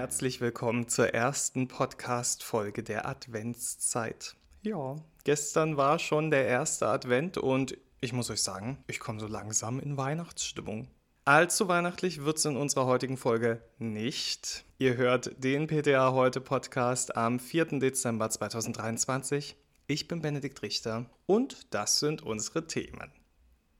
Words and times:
herzlich 0.00 0.40
willkommen 0.40 0.88
zur 0.88 1.12
ersten 1.12 1.68
Podcast-Folge 1.68 2.82
der 2.82 3.06
Adventszeit. 3.06 4.34
Ja, 4.62 4.96
gestern 5.24 5.76
war 5.76 5.98
schon 5.98 6.30
der 6.30 6.46
erste 6.46 6.88
Advent 6.88 7.36
und 7.36 7.76
ich 8.00 8.14
muss 8.14 8.30
euch 8.30 8.42
sagen, 8.42 8.82
ich 8.86 8.98
komme 8.98 9.20
so 9.20 9.26
langsam 9.26 9.78
in 9.78 9.98
Weihnachtsstimmung. 9.98 10.88
Allzu 11.26 11.68
weihnachtlich 11.68 12.24
wird 12.24 12.38
es 12.38 12.46
in 12.46 12.56
unserer 12.56 12.86
heutigen 12.86 13.18
Folge 13.18 13.60
nicht. 13.76 14.64
Ihr 14.78 14.96
hört 14.96 15.44
den 15.44 15.66
PTA 15.66 16.12
heute 16.12 16.40
Podcast 16.40 17.14
am 17.14 17.38
4. 17.38 17.78
Dezember 17.78 18.30
2023. 18.30 19.54
Ich 19.86 20.08
bin 20.08 20.22
Benedikt 20.22 20.62
Richter 20.62 21.10
und 21.26 21.74
das 21.74 21.98
sind 21.98 22.22
unsere 22.22 22.66
Themen. 22.66 23.12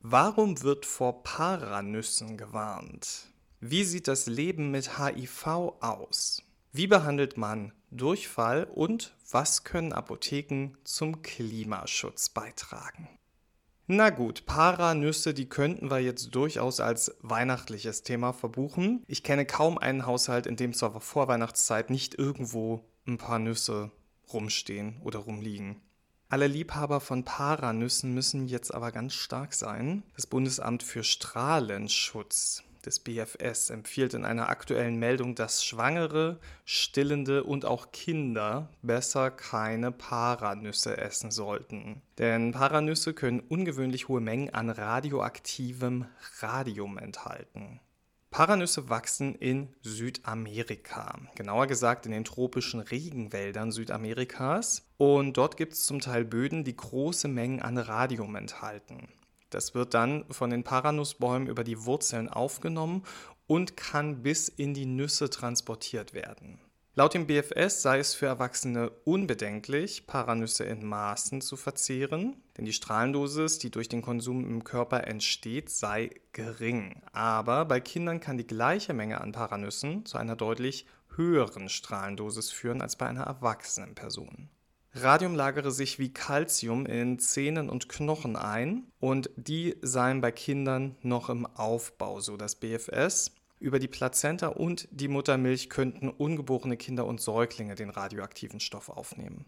Warum 0.01 0.63
wird 0.63 0.85
vor 0.85 1.23
Paranüssen 1.23 2.37
gewarnt? 2.37 3.31
Wie 3.63 3.85
sieht 3.85 4.09
das 4.09 4.25
Leben 4.25 4.71
mit 4.71 4.99
HIV 4.99 5.47
aus? 5.81 6.43
Wie 6.73 6.87
behandelt 6.87 7.37
man 7.37 7.75
Durchfall 7.91 8.65
und 8.65 9.15
was 9.31 9.65
können 9.65 9.93
Apotheken 9.93 10.79
zum 10.83 11.21
Klimaschutz 11.21 12.31
beitragen? 12.31 13.11
Na 13.87 14.09
gut, 14.09 14.47
Paranüsse, 14.47 15.35
die 15.35 15.51
könnten 15.51 15.91
wir 15.91 15.99
jetzt 15.99 16.35
durchaus 16.35 16.81
als 16.81 17.15
weihnachtliches 17.21 18.03
Thema 18.03 18.33
verbuchen. 18.33 19.05
Ich 19.07 19.23
kenne 19.23 19.45
kaum 19.45 19.77
einen 19.77 20.07
Haushalt, 20.07 20.47
in 20.47 20.57
dem 20.57 20.73
zur 20.73 20.99
Vorweihnachtszeit 20.99 21.91
nicht 21.91 22.15
irgendwo 22.15 22.89
ein 23.07 23.19
paar 23.19 23.39
Nüsse 23.39 23.91
rumstehen 24.33 25.03
oder 25.03 25.19
rumliegen. 25.19 25.83
Alle 26.31 26.47
Liebhaber 26.47 27.01
von 27.01 27.25
Paranüssen 27.25 28.15
müssen 28.15 28.49
jetzt 28.49 28.73
aber 28.73 28.91
ganz 28.91 29.13
stark 29.13 29.53
sein. 29.53 30.03
Das 30.17 30.27
Bundesamt 30.27 30.83
für 30.83 31.05
Strahlenschutz 31.05 32.65
des 32.87 33.01
BFS 33.01 33.71
empfiehlt 33.71 34.15
in 34.15 34.25
einer 34.25 34.49
aktuellen 34.49 34.97
Meldung, 34.97 35.35
dass 35.35 35.65
Schwangere, 35.65 36.39
Stillende 36.65 37.45
und 37.45 37.65
auch 37.65 37.93
Kinder 37.93 38.69
besser 38.83 39.31
keine 39.31 39.93
Paranüsse 39.93 40.97
essen 40.97 41.31
sollten. 41.31 42.03
Denn 42.19 42.53
Paranüsse 42.53 43.15
können 43.15 43.41
ungewöhnlich 43.41 44.09
hohe 44.09 44.21
Mengen 44.21 44.55
an 44.55 44.71
radioaktivem 44.71 46.07
Radium 46.41 46.99
enthalten. 46.99 47.81
Paranüsse 48.31 48.89
wachsen 48.89 49.35
in 49.35 49.75
Südamerika, 49.83 51.19
genauer 51.35 51.67
gesagt 51.67 52.07
in 52.07 52.13
den 52.13 52.25
tropischen 52.25 52.79
Regenwäldern 52.79 53.73
Südamerikas. 53.73 54.89
Und 54.99 55.37
dort 55.37 55.57
gibt 55.57 55.73
es 55.73 55.85
zum 55.85 55.99
Teil 55.99 56.25
Böden, 56.25 56.63
die 56.63 56.77
große 56.77 57.27
Mengen 57.27 57.61
an 57.61 57.77
Radium 57.77 58.37
enthalten. 58.37 59.09
Das 59.51 59.75
wird 59.75 59.95
dann 59.95 60.25
von 60.31 60.51
den 60.51 60.65
Paranussbäumen 60.65 61.49
über 61.49 61.65
die 61.65 61.85
Wurzeln 61.85 62.29
aufgenommen 62.29 63.05
und 63.47 63.77
kann 63.77 64.23
bis 64.23 64.49
in 64.49 64.75
die 64.75 64.87
Nüsse 64.87 65.29
transportiert 65.29 66.15
werden. 66.15 66.61
Laut 66.95 67.15
dem 67.15 67.27
BFS 67.27 67.83
sei 67.83 67.99
es 68.01 68.15
für 68.15 68.27
Erwachsene 68.27 68.91
unbedenklich, 69.05 70.07
Paranüsse 70.09 70.65
in 70.65 70.85
Maßen 70.85 71.41
zu 71.41 71.57
verzehren, 71.57 72.43
denn 72.57 72.65
die 72.65 72.73
Strahlendosis, 72.73 73.59
die 73.59 73.71
durch 73.71 73.89
den 73.89 74.03
Konsum 74.03 74.45
im 74.45 74.65
Körper 74.65 75.07
entsteht, 75.07 75.71
sei 75.71 76.11
gering. 76.33 77.01
Aber 77.13 77.65
bei 77.65 77.81
Kindern 77.81 78.19
kann 78.19 78.39
die 78.39 78.47
gleiche 78.47 78.93
Menge 78.93 79.21
an 79.21 79.31
Paranüssen 79.31 80.05
zu 80.05 80.19
einer 80.19 80.35
deutlich 80.35 80.87
höheren 81.15 81.69
Strahlendosis 81.69 82.51
führen 82.51 82.83
als 82.83 82.97
bei 82.97 83.07
einer 83.07 83.25
erwachsenen 83.25 83.95
Person. 83.95 84.49
Radium 84.93 85.37
lagere 85.37 85.71
sich 85.71 86.01
wie 86.01 86.13
Calcium 86.13 86.85
in 86.85 87.21
Zähnen 87.21 87.71
und 87.71 87.89
Knochen 87.89 88.35
ein 88.35 88.91
und 88.99 89.31
die 89.37 89.77
seien 89.83 90.21
bei 90.21 90.33
Kindern 90.33 90.97
noch 91.03 91.29
im 91.29 91.47
Aufbau, 91.47 92.21
so 92.21 92.37
das 92.37 92.57
BFS. 92.57 93.31
Über 93.61 93.79
die 93.79 93.89
Plazenta 93.89 94.49
und 94.49 94.89
die 94.91 95.07
Muttermilch 95.07 95.71
könnten 95.71 96.09
ungeborene 96.09 96.77
Kinder 96.77 97.07
und 97.07 97.21
Säuglinge 97.21 97.77
den 97.77 97.91
radioaktiven 97.91 98.59
Stoff 98.59 98.89
aufnehmen. 98.89 99.45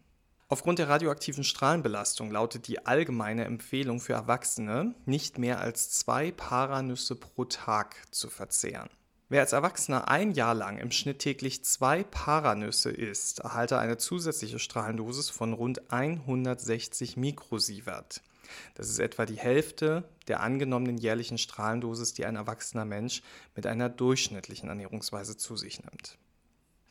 Aufgrund 0.49 0.79
der 0.79 0.89
radioaktiven 0.89 1.45
Strahlenbelastung 1.45 2.31
lautet 2.31 2.69
die 2.69 2.87
allgemeine 2.87 3.45
Empfehlung 3.45 3.99
für 4.01 4.13
Erwachsene, 4.13 4.95
nicht 5.07 5.39
mehr 5.39 5.61
als 5.61 5.91
zwei 5.91 6.31
Paranüsse 6.31 7.17
pro 7.17 7.47
Tag 7.47 7.97
zu 8.15 8.29
verzehren. 8.29 8.91
Wer 9.33 9.41
als 9.41 9.55
Erwachsener 9.55 10.09
ein 10.09 10.33
Jahr 10.33 10.53
lang 10.53 10.77
im 10.77 10.91
Schnitt 10.91 11.21
täglich 11.21 11.65
zwei 11.65 12.05
Paranüsse 12.05 12.91
isst, 12.91 13.39
erhalte 13.39 13.79
eine 13.79 13.97
zusätzliche 13.97 14.59
Strahlendosis 14.59 15.31
von 15.31 15.55
rund 15.55 15.91
160 15.91 17.17
Mikrosievert. 17.17 18.21
Das 18.75 18.91
ist 18.91 18.99
etwa 18.99 19.25
die 19.25 19.39
Hälfte 19.39 20.05
der 20.29 20.41
angenommenen 20.41 20.99
jährlichen 20.99 21.39
Strahlendosis, 21.39 22.13
die 22.13 22.27
ein 22.27 22.37
erwachsener 22.37 22.85
Mensch 22.85 23.23
mit 23.57 23.67
einer 23.67 23.89
durchschnittlichen 23.89 24.69
Ernährungsweise 24.69 25.39
zu 25.39 25.57
sich 25.57 25.83
nimmt. 25.83 26.19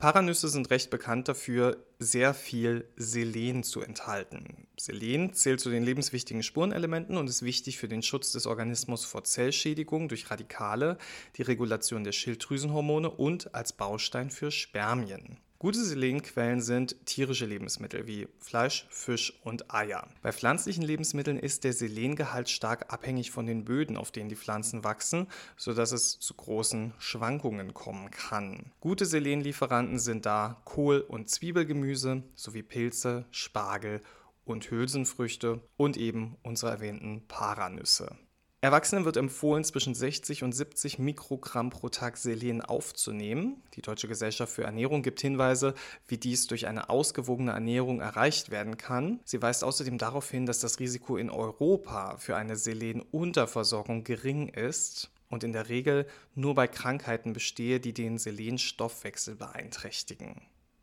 Paranüsse 0.02 0.50
sind 0.50 0.72
recht 0.72 0.90
bekannt 0.90 1.28
dafür, 1.28 1.78
sehr 2.00 2.34
viel 2.34 2.86
Selen 2.96 3.62
zu 3.62 3.82
enthalten. 3.82 4.68
Selen 4.76 5.34
zählt 5.34 5.60
zu 5.60 5.70
den 5.70 5.84
lebenswichtigen 5.84 6.42
Spurenelementen 6.42 7.18
und 7.18 7.30
ist 7.30 7.44
wichtig 7.44 7.78
für 7.78 7.88
den 7.88 8.02
Schutz 8.02 8.32
des 8.32 8.48
Organismus 8.48 9.06
vor 9.06 9.24
Zellschädigung 9.24 10.10
durch 10.10 10.32
Radikale, 10.32 10.98
die 11.38 11.44
Regulation 11.44 12.04
der 12.04 12.14
Schilddrüsenhormone 12.14 13.12
und 13.12 13.54
als 13.54 13.74
Baustein 13.74 14.32
für 14.32 14.50
Spermien. 14.50 15.38
Gute 15.62 15.86
Selenquellen 15.86 16.60
sind 16.60 17.06
tierische 17.06 17.46
Lebensmittel 17.46 18.08
wie 18.08 18.28
Fleisch, 18.40 18.88
Fisch 18.90 19.40
und 19.44 19.72
Eier. 19.72 20.08
Bei 20.24 20.32
pflanzlichen 20.32 20.82
Lebensmitteln 20.82 21.38
ist 21.38 21.64
der 21.66 21.74
Selengehalt 21.74 22.50
stark 22.50 22.92
abhängig 22.92 23.30
von 23.30 23.46
den 23.46 23.64
Böden, 23.64 23.96
auf 23.96 24.10
denen 24.10 24.28
die 24.28 24.36
Pflanzen 24.36 24.84
wachsen, 24.84 25.28
sodass 25.58 25.92
es 25.92 26.18
zu 26.18 26.34
großen 26.34 26.96
Schwankungen 26.98 27.76
kommen 27.76 28.10
kann. 28.10 28.72
Gute 28.80 29.06
Selenlieferanten 29.06 30.00
sind 30.00 30.26
da 30.26 30.60
Kohl- 30.66 31.02
und 31.02 31.30
Zwiebelgemüse 31.30 32.24
sowie 32.34 32.64
Pilze, 32.64 33.26
Spargel 33.30 34.02
und 34.44 34.72
Hülsenfrüchte 34.72 35.62
und 35.78 35.96
eben 35.96 36.38
unsere 36.42 36.72
erwähnten 36.72 37.28
Paranüsse. 37.28 38.18
Erwachsenen 38.64 39.06
wird 39.06 39.18
empfohlen, 39.18 39.64
zwischen 39.64 39.96
60 39.96 40.44
und 40.44 40.52
70 40.52 41.00
Mikrogramm 41.00 41.72
pro 41.72 41.90
Tag 41.90 42.16
Selen 42.16 42.62
aufzunehmen. 42.62 43.64
Die 43.74 43.82
Deutsche 43.82 44.08
Gesellschaft 44.08 44.54
für 44.54 44.64
Ernährung 44.64 45.02
gibt 45.02 45.20
Hinweise, 45.20 45.74
wie 46.08 46.20
dies 46.20 46.46
durch 46.46 46.68
eine 46.68 46.92
ausgewogene 46.92 47.54
Ernährung 47.54 48.02
erreicht 48.02 48.52
werden 48.52 48.78
kann. 48.78 49.20
Sie 49.26 49.42
weist 49.42 49.64
außerdem 49.64 49.98
darauf 49.98 50.30
hin, 50.30 50.46
dass 50.46 50.60
das 50.60 50.80
Risiko 50.80 51.18
in 51.18 51.32
Europa 51.32 52.18
für 52.18 52.36
eine 52.36 52.56
Selenunterversorgung 52.56 54.04
gering 54.04 54.50
ist 54.50 55.10
und 55.28 55.44
in 55.44 55.54
der 55.54 55.68
Regel 55.70 56.06
nur 56.36 56.54
bei 56.54 56.68
Krankheiten 56.68 57.34
bestehe, 57.34 57.80
die 57.80 57.94
den 57.94 58.20
Selenstoffwechsel 58.20 59.34
beeinträchtigen. 59.34 60.40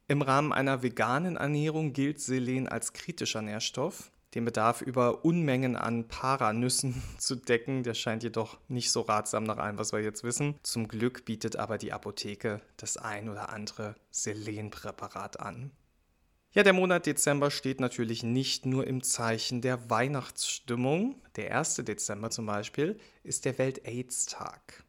Im 0.09 0.23
Rahmen 0.23 0.53
einer 0.53 0.83
veganen 0.83 1.37
Ernährung 1.37 1.93
gilt 1.93 2.19
Selen 2.19 2.67
als 2.67 2.93
kritischer 2.93 3.43
Nährstoff 3.43 4.11
den 4.35 4.45
Bedarf 4.45 4.83
über 4.83 5.25
Unmengen 5.25 5.77
an 5.77 6.09
Paranüssen 6.09 7.03
zu 7.19 7.37
decken. 7.37 7.83
Der 7.83 7.95
scheint 7.95 8.23
jedoch 8.23 8.59
nicht 8.69 8.91
so 8.91 9.03
ratsam 9.03 9.45
nach 9.45 9.59
allem, 9.59 9.79
was 9.79 9.93
wir 9.93 10.01
jetzt 10.01 10.25
wissen. 10.25 10.59
Zum 10.63 10.89
Glück 10.89 11.25
bietet 11.25 11.57
aber 11.57 11.79
die 11.79 11.93
Apotheke 11.93 12.61
das 12.77 12.97
ein 12.97 13.29
oder 13.29 13.51
andere 13.51 13.95
Selenpräparat 14.11 15.41
an. 15.41 15.71
Ja, 16.53 16.63
der 16.63 16.73
Monat 16.73 17.07
Dezember 17.07 17.51
steht 17.51 17.79
natürlich 17.79 18.23
nicht 18.23 18.65
nur 18.65 18.87
im 18.87 19.03
Zeichen 19.03 19.61
der 19.61 19.91
Weihnachtsstimmung. 19.91 21.21
Der 21.37 21.57
1. 21.57 21.77
Dezember 21.77 22.31
zum 22.31 22.47
Beispiel 22.47 22.99
ist 23.23 23.45
der 23.45 23.59
Welt-Aids-Tag. 23.59 24.85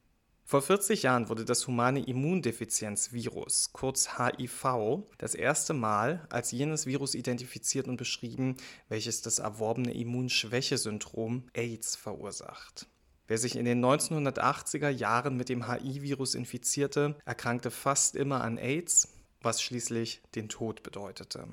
Vor 0.50 0.64
40 0.64 1.04
Jahren 1.04 1.30
wurde 1.30 1.46
das 1.46 1.68
humane 1.68 2.04
Immundefizienzvirus, 2.04 3.72
kurz 3.72 4.18
HIV, 4.18 5.04
das 5.20 5.36
erste 5.36 5.76
Mal 5.76 6.26
als 6.32 6.50
jenes 6.50 6.88
Virus 6.88 7.14
identifiziert 7.14 7.88
und 7.88 7.98
beschrieben, 7.98 8.58
welches 8.88 9.22
das 9.22 9.38
erworbene 9.38 9.94
Immunschwächesyndrom 9.94 11.44
AIDS 11.54 11.96
verursacht. 11.96 12.88
Wer 13.28 13.38
sich 13.38 13.58
in 13.58 13.66
den 13.66 13.86
1980er 13.86 14.90
Jahren 14.90 15.38
mit 15.38 15.50
dem 15.50 15.72
HIV-Virus 15.72 16.34
infizierte, 16.34 17.16
erkrankte 17.26 17.70
fast 17.70 18.16
immer 18.16 18.42
an 18.42 18.58
AIDS, 18.58 19.08
was 19.42 19.62
schließlich 19.62 20.24
den 20.34 20.50
Tod 20.50 20.82
bedeutete. 20.82 21.48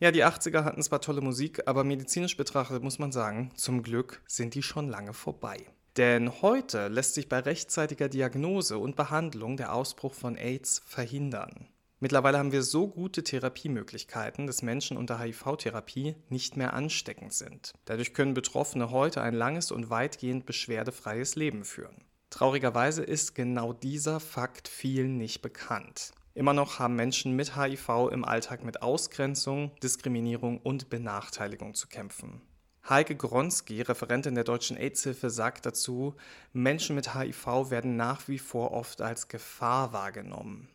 Ja, 0.00 0.10
die 0.10 0.24
80er 0.24 0.64
hatten 0.64 0.82
zwar 0.82 1.02
tolle 1.02 1.20
Musik, 1.20 1.68
aber 1.68 1.84
medizinisch 1.84 2.38
betrachtet 2.38 2.82
muss 2.82 2.98
man 2.98 3.12
sagen, 3.12 3.52
zum 3.56 3.82
Glück 3.82 4.22
sind 4.26 4.54
die 4.54 4.62
schon 4.62 4.88
lange 4.88 5.12
vorbei. 5.12 5.66
Denn 5.96 6.40
heute 6.40 6.88
lässt 6.88 7.14
sich 7.14 7.28
bei 7.28 7.40
rechtzeitiger 7.40 8.08
Diagnose 8.08 8.78
und 8.78 8.96
Behandlung 8.96 9.58
der 9.58 9.74
Ausbruch 9.74 10.14
von 10.14 10.36
AIDS 10.36 10.82
verhindern. 10.86 11.68
Mittlerweile 12.00 12.38
haben 12.38 12.50
wir 12.50 12.62
so 12.62 12.88
gute 12.88 13.22
Therapiemöglichkeiten, 13.22 14.46
dass 14.46 14.62
Menschen 14.62 14.96
unter 14.96 15.20
HIV-Therapie 15.20 16.16
nicht 16.30 16.56
mehr 16.56 16.72
ansteckend 16.72 17.32
sind. 17.32 17.74
Dadurch 17.84 18.12
können 18.14 18.34
Betroffene 18.34 18.90
heute 18.90 19.22
ein 19.22 19.34
langes 19.34 19.70
und 19.70 19.90
weitgehend 19.90 20.46
beschwerdefreies 20.46 21.36
Leben 21.36 21.64
führen. 21.64 22.04
Traurigerweise 22.30 23.02
ist 23.02 23.34
genau 23.34 23.72
dieser 23.72 24.18
Fakt 24.18 24.66
vielen 24.66 25.18
nicht 25.18 25.42
bekannt. 25.42 26.12
Immer 26.34 26.54
noch 26.54 26.78
haben 26.78 26.96
Menschen 26.96 27.36
mit 27.36 27.56
HIV 27.56 28.08
im 28.10 28.24
Alltag 28.24 28.64
mit 28.64 28.80
Ausgrenzung, 28.80 29.70
Diskriminierung 29.82 30.58
und 30.58 30.88
Benachteiligung 30.88 31.74
zu 31.74 31.88
kämpfen. 31.88 32.40
Heike 32.88 33.14
Gronski, 33.14 33.80
Referentin 33.80 34.34
der 34.34 34.44
Deutschen 34.44 34.76
AIDS-Hilfe, 34.76 35.30
sagt 35.30 35.66
dazu, 35.66 36.14
Menschen 36.52 36.96
mit 36.96 37.14
HIV 37.14 37.70
werden 37.70 37.96
nach 37.96 38.26
wie 38.26 38.38
vor 38.38 38.72
oft 38.72 39.00
als 39.00 39.28
Gefahr 39.28 39.92
wahrgenommen. 39.92 40.68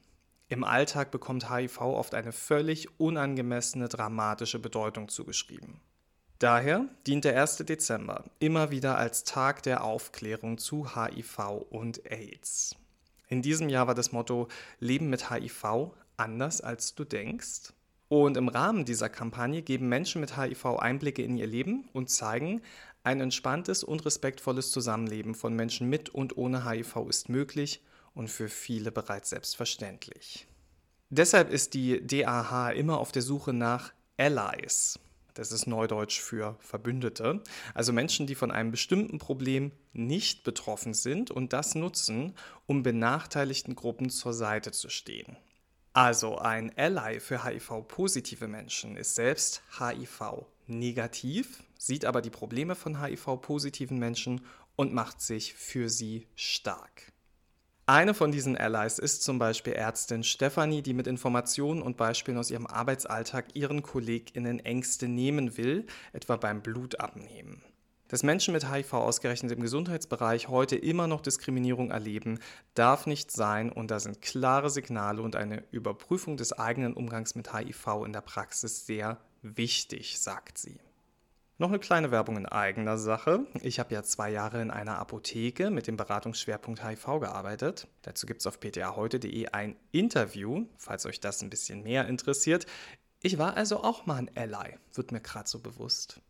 Im 0.48 0.63
Alltag 0.63 1.12
bekommt 1.12 1.54
HIV 1.54 1.81
oft 1.81 2.15
eine 2.15 2.31
völlig 2.31 2.88
unangemessene 3.00 3.89
dramatische 3.89 4.59
Bedeutung 4.59 5.09
zugeschrieben. 5.09 5.81
Daher 6.39 6.86
dient 7.06 7.25
der 7.25 7.42
1. 7.42 7.57
Dezember 7.57 8.24
immer 8.39 8.71
wieder 8.71 8.98
als 8.98 9.24
Tag 9.24 9.63
der 9.63 9.83
Aufklärung 9.83 10.57
zu 10.57 10.95
HIV 10.95 11.65
und 11.69 12.09
AIDS. 12.09 12.75
In 13.27 13.42
diesem 13.42 13.68
Jahr 13.68 13.88
war 13.88 13.95
das 13.95 14.13
Motto 14.13 14.48
Leben 14.80 15.09
mit 15.09 15.30
HIV 15.30 15.92
anders 16.15 16.62
als 16.62 16.95
du 16.95 17.04
denkst. 17.04 17.74
Und 18.09 18.38
im 18.38 18.48
Rahmen 18.48 18.86
dieser 18.86 19.09
Kampagne 19.09 19.62
geben 19.62 19.89
Menschen 19.89 20.21
mit 20.21 20.38
HIV 20.38 20.80
Einblicke 20.80 21.21
in 21.21 21.38
ihr 21.38 21.48
Leben 21.48 21.89
und 21.94 22.09
zeigen, 22.09 22.62
ein 23.04 23.21
entspanntes 23.21 23.83
und 23.83 24.06
respektvolles 24.06 24.71
Zusammenleben 24.71 25.36
von 25.36 25.54
Menschen 25.54 25.89
mit 25.89 26.09
und 26.09 26.38
ohne 26.38 26.69
HIV 26.69 27.07
ist 27.09 27.30
möglich 27.30 27.81
und 28.13 28.30
für 28.30 28.50
viele 28.50 28.92
bereits 28.92 29.30
selbstverständlich. 29.30 30.48
Deshalb 31.09 31.51
ist 31.51 31.74
die 31.74 32.06
DAH 32.06 32.71
immer 32.71 32.98
auf 33.00 33.12
der 33.12 33.21
Suche 33.21 33.54
nach 33.54 33.94
Allies, 34.18 35.00
das 35.38 35.51
ist 35.51 35.68
Neudeutsch 35.68 36.19
für 36.19 36.56
Verbündete. 36.59 37.44
Also 37.75 37.94
Menschen, 37.94 38.25
die 38.25 38.33
von 38.33 38.50
einem 38.50 38.71
bestimmten 38.71 39.19
Problem 39.19 39.71
nicht 39.94 40.44
betroffen 40.44 40.95
sind 40.95 41.30
und 41.30 41.54
das 41.54 41.75
nutzen, 41.75 42.33
um 42.65 42.81
benachteiligten 42.81 43.75
Gruppen 43.75 44.09
zur 44.09 44.33
Seite 44.33 44.71
zu 44.71 44.89
stehen. 44.89 45.38
Also 45.97 46.38
ein 46.38 46.71
Ally 46.77 47.19
für 47.19 47.44
HIV-positive 47.44 48.47
Menschen 48.47 48.97
ist 48.97 49.15
selbst 49.15 49.63
HIV-negativ, 49.79 51.63
sieht 51.75 52.05
aber 52.05 52.21
die 52.21 52.29
Probleme 52.29 52.75
von 52.75 53.01
HIV-positiven 53.01 53.97
Menschen 53.97 54.45
und 54.75 54.94
macht 54.94 55.21
sich 55.21 55.55
für 55.55 55.89
sie 55.89 56.27
stark. 56.35 57.11
Eine 57.88 58.13
von 58.13 58.31
diesen 58.31 58.55
Allies 58.55 58.99
ist 58.99 59.23
zum 59.23 59.39
Beispiel 59.39 59.73
Ärztin 59.73 60.23
Stefanie, 60.23 60.83
die 60.83 60.94
mit 60.94 61.07
Informationen 61.07 61.81
und 61.81 61.97
Beispielen 61.97 62.38
aus 62.38 62.51
ihrem 62.51 62.67
Arbeitsalltag 62.67 63.55
ihren 63.55 63.81
KollegInnen 63.81 64.59
Ängste 64.59 65.07
nehmen 65.07 65.57
will, 65.57 65.88
etwa 66.13 66.35
beim 66.35 66.61
Blutabnehmen. 66.61 67.63
Dass 68.07 68.24
Menschen 68.24 68.54
mit 68.54 68.71
HIV 68.71 68.94
ausgerechnet 68.94 69.51
im 69.51 69.59
Gesundheitsbereich 69.59 70.48
heute 70.48 70.77
immer 70.77 71.07
noch 71.07 71.21
Diskriminierung 71.21 71.92
erleben, 71.92 72.39
darf 72.74 73.06
nicht 73.06 73.31
sein 73.31 73.71
und 73.71 73.92
da 73.92 74.00
sind 74.00 74.21
klare 74.21 74.69
Signale 74.69 75.21
und 75.21 75.36
eine 75.36 75.63
Überprüfung 75.71 76.38
des 76.38 76.54
eigenen 76.54 76.94
Umgangs 76.94 77.36
mit 77.36 77.54
HIV 77.54 78.06
in 78.06 78.13
der 78.13 78.21
Praxis 78.21 78.86
sehr 78.86 79.18
wichtig, 79.42 80.19
sagt 80.19 80.57
sie. 80.57 80.80
Noch 81.59 81.69
eine 81.69 81.80
kleine 81.80 82.12
Werbung 82.12 82.38
in 82.38 82.45
eigener 82.45 83.00
Sache. 83.00 83.48
Ich 83.63 83.80
habe 83.80 83.94
ja 83.94 84.04
zwei 84.04 84.30
Jahre 84.30 84.62
in 84.62 84.69
einer 84.69 85.00
Apotheke 85.00 85.71
mit 85.71 85.88
dem 85.88 85.98
Beratungsschwerpunkt 85.98 86.88
HIV 86.88 87.19
gearbeitet. 87.19 87.88
Dazu 88.04 88.27
gibt 88.27 88.42
es 88.42 88.48
auf 88.48 88.59
ptaheute.de 88.59 89.48
ein 89.48 89.75
Interview, 89.92 90.68
falls 90.77 91.07
euch 91.07 91.19
das 91.19 91.42
ein 91.42 91.50
bisschen 91.50 91.81
mehr 91.81 92.07
interessiert. 92.07 92.68
Ich 93.24 93.39
war 93.39 93.57
also 93.57 93.83
auch 93.83 94.06
mal 94.06 94.18
ein 94.18 94.31
Ally, 94.36 94.77
wird 94.94 95.12
mir 95.12 95.19
gerade 95.19 95.50
so 95.50 95.57
bewusst. 95.57 96.21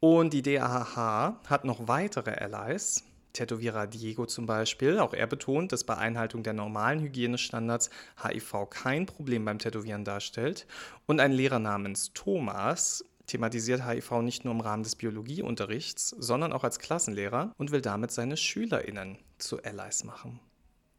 Und 0.00 0.32
die 0.32 0.42
DAHH 0.42 1.40
hat 1.46 1.64
noch 1.64 1.88
weitere 1.88 2.32
Allies. 2.32 3.04
Tätowierer 3.32 3.86
Diego 3.86 4.26
zum 4.26 4.46
Beispiel. 4.46 4.98
Auch 4.98 5.12
er 5.12 5.26
betont, 5.26 5.72
dass 5.72 5.84
bei 5.84 5.96
Einhaltung 5.96 6.42
der 6.42 6.54
normalen 6.54 7.00
Hygienestandards 7.00 7.90
HIV 8.22 8.70
kein 8.70 9.06
Problem 9.06 9.44
beim 9.44 9.58
Tätowieren 9.58 10.04
darstellt. 10.04 10.66
Und 11.06 11.20
ein 11.20 11.32
Lehrer 11.32 11.58
namens 11.58 12.12
Thomas 12.14 13.04
thematisiert 13.26 13.86
HIV 13.86 14.22
nicht 14.22 14.44
nur 14.44 14.54
im 14.54 14.60
Rahmen 14.60 14.82
des 14.82 14.96
Biologieunterrichts, 14.96 16.10
sondern 16.10 16.52
auch 16.52 16.64
als 16.64 16.78
Klassenlehrer 16.78 17.52
und 17.58 17.72
will 17.72 17.82
damit 17.82 18.10
seine 18.10 18.36
SchülerInnen 18.36 19.18
zu 19.38 19.62
Allies 19.62 20.04
machen. 20.04 20.40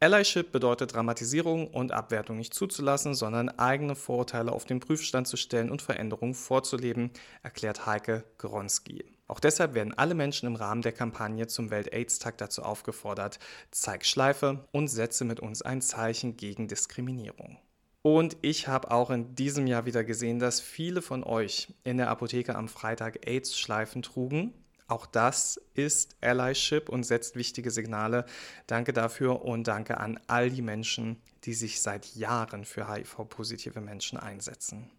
Allyship 0.00 0.52
bedeutet 0.52 0.94
Dramatisierung 0.94 1.66
und 1.66 1.90
Abwertung 1.90 2.36
nicht 2.36 2.54
zuzulassen, 2.54 3.14
sondern 3.14 3.48
eigene 3.48 3.96
Vorurteile 3.96 4.52
auf 4.52 4.64
den 4.64 4.78
Prüfstand 4.78 5.26
zu 5.26 5.36
stellen 5.36 5.70
und 5.70 5.82
Veränderungen 5.82 6.34
vorzuleben, 6.34 7.10
erklärt 7.42 7.84
Heike 7.84 8.22
Gronski. 8.38 9.04
Auch 9.26 9.40
deshalb 9.40 9.74
werden 9.74 9.92
alle 9.92 10.14
Menschen 10.14 10.46
im 10.46 10.54
Rahmen 10.54 10.82
der 10.82 10.92
Kampagne 10.92 11.48
zum 11.48 11.70
Welt-AIDS-Tag 11.70 12.38
dazu 12.38 12.62
aufgefordert, 12.62 13.40
zeig 13.72 14.06
Schleife 14.06 14.68
und 14.70 14.86
setze 14.86 15.24
mit 15.24 15.40
uns 15.40 15.62
ein 15.62 15.82
Zeichen 15.82 16.36
gegen 16.36 16.68
Diskriminierung. 16.68 17.58
Und 18.02 18.36
ich 18.40 18.68
habe 18.68 18.92
auch 18.92 19.10
in 19.10 19.34
diesem 19.34 19.66
Jahr 19.66 19.84
wieder 19.84 20.04
gesehen, 20.04 20.38
dass 20.38 20.60
viele 20.60 21.02
von 21.02 21.24
euch 21.24 21.74
in 21.82 21.96
der 21.96 22.08
Apotheke 22.08 22.54
am 22.54 22.68
Freitag 22.68 23.26
AIDS-Schleifen 23.26 24.02
trugen. 24.02 24.54
Auch 24.88 25.04
das 25.04 25.60
ist 25.74 26.16
Allyship 26.22 26.88
und 26.88 27.04
setzt 27.04 27.36
wichtige 27.36 27.70
Signale. 27.70 28.24
Danke 28.66 28.94
dafür 28.94 29.44
und 29.44 29.68
danke 29.68 29.98
an 29.98 30.18
all 30.26 30.50
die 30.50 30.62
Menschen, 30.62 31.20
die 31.44 31.52
sich 31.52 31.82
seit 31.82 32.16
Jahren 32.16 32.64
für 32.64 32.90
HIV-positive 32.90 33.82
Menschen 33.82 34.18
einsetzen. 34.18 34.90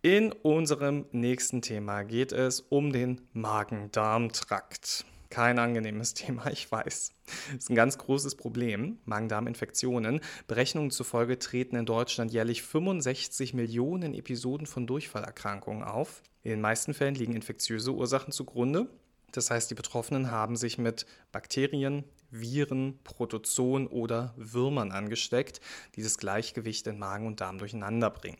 In 0.00 0.32
unserem 0.32 1.04
nächsten 1.12 1.60
Thema 1.62 2.04
geht 2.04 2.32
es 2.32 2.60
um 2.60 2.92
den 2.92 3.20
Magen-Darm-Trakt. 3.32 5.04
Kein 5.36 5.58
angenehmes 5.58 6.14
Thema, 6.14 6.50
ich 6.50 6.72
weiß. 6.72 7.10
Das 7.26 7.54
ist 7.58 7.68
ein 7.68 7.74
ganz 7.74 7.98
großes 7.98 8.36
Problem. 8.36 9.00
Magen-Darm-Infektionen. 9.04 10.20
Berechnungen 10.46 10.90
zufolge 10.90 11.38
treten 11.38 11.76
in 11.76 11.84
Deutschland 11.84 12.32
jährlich 12.32 12.62
65 12.62 13.52
Millionen 13.52 14.14
Episoden 14.14 14.66
von 14.66 14.86
Durchfallerkrankungen 14.86 15.84
auf. 15.84 16.22
In 16.42 16.52
den 16.52 16.62
meisten 16.62 16.94
Fällen 16.94 17.14
liegen 17.14 17.34
infektiöse 17.34 17.92
Ursachen 17.92 18.32
zugrunde. 18.32 18.88
Das 19.30 19.50
heißt, 19.50 19.70
die 19.70 19.74
Betroffenen 19.74 20.30
haben 20.30 20.56
sich 20.56 20.78
mit 20.78 21.04
Bakterien, 21.32 22.04
Viren, 22.30 22.98
Protozoen 23.04 23.88
oder 23.88 24.32
Würmern 24.38 24.90
angesteckt, 24.90 25.60
die 25.96 26.02
das 26.02 26.16
Gleichgewicht 26.16 26.86
in 26.86 26.98
Magen 26.98 27.26
und 27.26 27.42
Darm 27.42 27.58
durcheinander 27.58 28.08
bringen. 28.08 28.38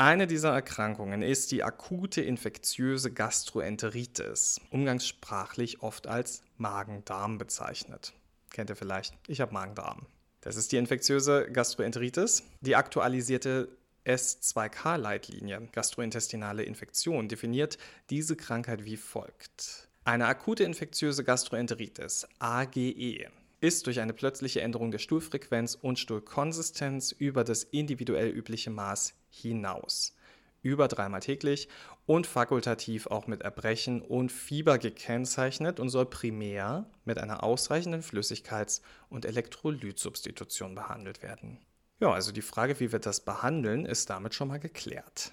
Eine 0.00 0.28
dieser 0.28 0.52
Erkrankungen 0.52 1.22
ist 1.22 1.50
die 1.50 1.64
akute 1.64 2.20
infektiöse 2.20 3.12
Gastroenteritis, 3.12 4.60
umgangssprachlich 4.70 5.82
oft 5.82 6.06
als 6.06 6.44
Magen-Darm 6.56 7.36
bezeichnet. 7.36 8.12
Kennt 8.50 8.70
ihr 8.70 8.76
vielleicht? 8.76 9.18
Ich 9.26 9.40
habe 9.40 9.52
Magen-Darm. 9.52 10.06
Das 10.40 10.54
ist 10.54 10.70
die 10.70 10.76
infektiöse 10.76 11.50
Gastroenteritis. 11.50 12.44
Die 12.60 12.76
aktualisierte 12.76 13.76
S2K-Leitlinie 14.06 15.68
Gastrointestinale 15.72 16.62
Infektion 16.62 17.26
definiert 17.26 17.76
diese 18.08 18.36
Krankheit 18.36 18.84
wie 18.84 18.96
folgt. 18.96 19.88
Eine 20.04 20.26
akute 20.26 20.62
infektiöse 20.62 21.24
Gastroenteritis, 21.24 22.28
AGE, 22.38 23.26
ist 23.60 23.88
durch 23.88 23.98
eine 23.98 24.12
plötzliche 24.12 24.60
Änderung 24.60 24.92
der 24.92 25.00
Stuhlfrequenz 25.00 25.74
und 25.74 25.98
Stuhlkonsistenz 25.98 27.10
über 27.10 27.42
das 27.42 27.64
individuell 27.64 28.28
übliche 28.28 28.70
Maß 28.70 29.17
hinaus. 29.30 30.14
Über 30.62 30.88
dreimal 30.88 31.20
täglich 31.20 31.68
und 32.06 32.26
fakultativ 32.26 33.06
auch 33.06 33.26
mit 33.26 33.42
Erbrechen 33.42 34.02
und 34.02 34.32
Fieber 34.32 34.78
gekennzeichnet 34.78 35.78
und 35.78 35.88
soll 35.88 36.06
primär 36.06 36.90
mit 37.04 37.18
einer 37.18 37.42
ausreichenden 37.44 38.02
Flüssigkeits- 38.02 38.82
und 39.08 39.24
Elektrolytsubstitution 39.24 40.74
behandelt 40.74 41.22
werden. 41.22 41.58
Ja, 42.00 42.12
also 42.12 42.32
die 42.32 42.42
Frage, 42.42 42.78
wie 42.80 42.92
wir 42.92 42.98
das 42.98 43.20
behandeln, 43.20 43.84
ist 43.84 44.10
damit 44.10 44.34
schon 44.34 44.48
mal 44.48 44.58
geklärt. 44.58 45.32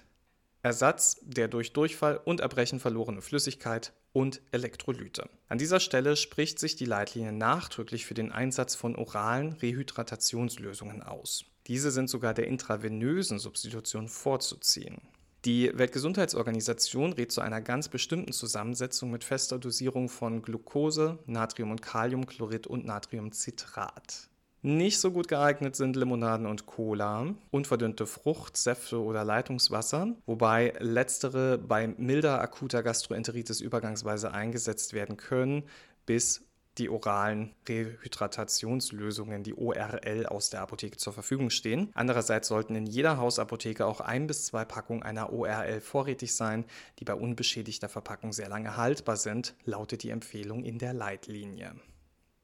Ersatz 0.62 1.18
der 1.22 1.46
durch 1.46 1.72
Durchfall 1.72 2.20
und 2.24 2.40
Erbrechen 2.40 2.80
verlorene 2.80 3.22
Flüssigkeit 3.22 3.92
und 4.12 4.42
Elektrolyte. 4.50 5.28
An 5.48 5.58
dieser 5.58 5.78
Stelle 5.78 6.16
spricht 6.16 6.58
sich 6.58 6.74
die 6.74 6.86
Leitlinie 6.86 7.32
nachdrücklich 7.32 8.04
für 8.04 8.14
den 8.14 8.32
Einsatz 8.32 8.74
von 8.74 8.96
oralen 8.96 9.52
Rehydratationslösungen 9.52 11.02
aus. 11.02 11.44
Diese 11.66 11.90
sind 11.90 12.08
sogar 12.08 12.34
der 12.34 12.46
intravenösen 12.46 13.38
Substitution 13.38 14.08
vorzuziehen. 14.08 14.98
Die 15.44 15.70
Weltgesundheitsorganisation 15.76 17.12
rät 17.12 17.30
zu 17.30 17.40
einer 17.40 17.60
ganz 17.60 17.88
bestimmten 17.88 18.32
Zusammensetzung 18.32 19.10
mit 19.10 19.22
fester 19.22 19.58
Dosierung 19.58 20.08
von 20.08 20.42
Glucose, 20.42 21.18
Natrium- 21.26 21.70
und 21.70 21.82
Kaliumchlorid 21.82 22.66
und 22.66 22.84
Natriumcitrat. 22.84 24.28
Nicht 24.62 24.98
so 24.98 25.12
gut 25.12 25.28
geeignet 25.28 25.76
sind 25.76 25.94
Limonaden 25.94 26.46
und 26.46 26.66
Cola, 26.66 27.34
unverdünnte 27.52 28.06
Frucht, 28.06 28.56
Säfte 28.56 29.00
oder 29.00 29.22
Leitungswasser, 29.22 30.16
wobei 30.26 30.72
letztere 30.80 31.58
bei 31.58 31.86
milder 31.86 32.40
akuter 32.40 32.82
Gastroenteritis 32.82 33.60
übergangsweise 33.60 34.32
eingesetzt 34.32 34.92
werden 34.92 35.16
können, 35.16 35.62
bis 36.06 36.42
die 36.78 36.90
oralen 36.90 37.54
Rehydratationslösungen, 37.68 39.42
die 39.42 39.54
ORL, 39.54 40.26
aus 40.26 40.50
der 40.50 40.60
Apotheke 40.60 40.96
zur 40.96 41.12
Verfügung 41.12 41.50
stehen. 41.50 41.90
Andererseits 41.94 42.48
sollten 42.48 42.74
in 42.74 42.86
jeder 42.86 43.16
Hausapotheke 43.16 43.86
auch 43.86 44.00
ein 44.00 44.26
bis 44.26 44.46
zwei 44.46 44.64
Packungen 44.64 45.02
einer 45.02 45.32
ORL 45.32 45.80
vorrätig 45.80 46.34
sein, 46.34 46.64
die 46.98 47.04
bei 47.04 47.14
unbeschädigter 47.14 47.88
Verpackung 47.88 48.32
sehr 48.32 48.48
lange 48.48 48.76
haltbar 48.76 49.16
sind, 49.16 49.54
lautet 49.64 50.02
die 50.02 50.10
Empfehlung 50.10 50.64
in 50.64 50.78
der 50.78 50.92
Leitlinie. 50.92 51.74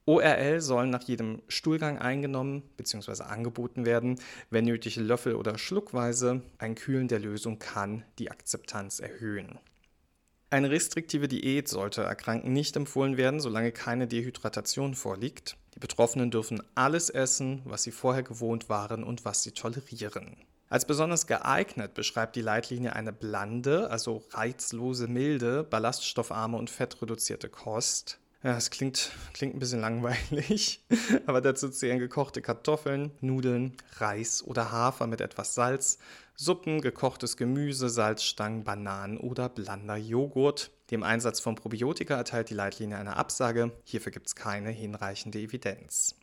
ORL 0.05 0.61
sollen 0.61 0.91
nach 0.91 1.05
jedem 1.05 1.43
Stuhlgang 1.47 1.99
eingenommen 1.99 2.63
bzw. 2.77 3.23
angeboten 3.23 3.87
werden, 3.87 4.19
wenn 4.51 4.65
nötig 4.65 4.97
Löffel- 4.97 5.37
oder 5.37 5.59
Schluckweise. 5.59 6.43
Ein 6.59 6.75
Kühlen 6.75 7.07
der 7.07 7.21
Lösung 7.21 7.61
kann 7.61 8.03
die 8.19 8.31
Akzeptanz 8.31 8.99
erhöhen. 8.99 9.61
Eine 10.53 10.71
restriktive 10.71 11.29
Diät 11.29 11.67
sollte 11.67 12.03
Erkrankten 12.03 12.53
nicht 12.53 12.77
empfohlen 12.77 13.17
werden, 13.17 13.41
solange 13.41 13.73
keine 13.73 14.07
Dehydratation 14.07 14.95
vorliegt. 14.95 15.57
Die 15.75 15.79
Betroffenen 15.79 16.31
dürfen 16.31 16.63
alles 16.75 17.09
essen, 17.09 17.63
was 17.65 17.85
sie 17.85 17.91
vorher 17.91 18.23
gewohnt 18.23 18.69
waren 18.69 19.03
und 19.03 19.25
was 19.25 19.43
sie 19.43 19.53
tolerieren. 19.53 20.37
Als 20.69 20.85
besonders 20.85 21.27
geeignet 21.27 21.95
beschreibt 21.95 22.37
die 22.37 22.43
Leitlinie 22.43 22.95
eine 22.95 23.15
blande, 23.15 23.89
also 23.89 24.25
reizlose, 24.33 25.09
milde, 25.09 25.65
ballaststoffarme 25.65 26.59
und 26.59 26.69
fettreduzierte 26.69 27.49
Kost. 27.49 28.19
Ja, 28.43 28.55
es 28.55 28.69
klingt, 28.69 29.13
klingt 29.33 29.55
ein 29.55 29.59
bisschen 29.59 29.81
langweilig, 29.81 30.85
aber 31.27 31.41
dazu 31.41 31.71
zählen 31.71 31.99
gekochte 31.99 32.43
Kartoffeln, 32.43 33.13
Nudeln, 33.23 33.75
Reis 33.99 34.43
oder 34.43 34.71
Hafer 34.71 35.07
mit 35.07 35.23
etwas 35.23 35.55
Salz, 35.55 35.99
Suppen, 36.35 36.81
gekochtes 36.81 37.37
Gemüse, 37.37 37.89
Salzstangen, 37.89 38.65
Bananen 38.65 39.19
oder 39.19 39.49
blander 39.49 39.97
Joghurt. 39.97 40.71
Dem 40.91 41.03
Einsatz 41.03 41.41
von 41.41 41.55
Probiotika 41.55 42.17
erteilt 42.17 42.51
die 42.51 42.55
Leitlinie 42.55 42.97
eine 42.97 43.17
Absage. 43.17 43.73
Hierfür 43.85 44.13
gibt 44.13 44.27
es 44.27 44.35
keine 44.35 44.71
hinreichende 44.71 45.39
Evidenz. 45.39 46.17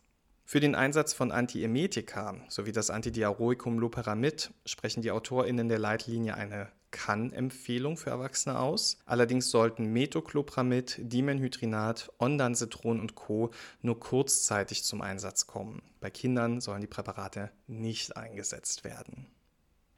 Für 0.44 0.58
den 0.58 0.74
Einsatz 0.74 1.12
von 1.12 1.30
Antiemetika 1.30 2.34
sowie 2.48 2.72
das 2.72 2.90
Antidiaroikum 2.90 3.78
Loperamid 3.78 4.50
sprechen 4.66 5.00
die 5.00 5.12
AutorInnen 5.12 5.68
der 5.68 5.78
Leitlinie 5.78 6.34
eine 6.34 6.68
kann-Empfehlung 6.90 7.96
für 7.96 8.10
Erwachsene 8.10 8.58
aus. 8.58 8.98
Allerdings 9.06 9.50
sollten 9.50 9.92
Metoclopramid, 9.92 10.96
Dimenhydrinat, 10.98 12.10
Ondansetron 12.18 12.98
und 12.98 13.14
Co. 13.14 13.50
nur 13.80 14.00
kurzzeitig 14.00 14.82
zum 14.82 15.02
Einsatz 15.02 15.46
kommen. 15.46 15.82
Bei 16.00 16.10
Kindern 16.10 16.60
sollen 16.60 16.80
die 16.80 16.86
Präparate 16.88 17.50
nicht 17.68 18.16
eingesetzt 18.16 18.82
werden. 18.82 19.26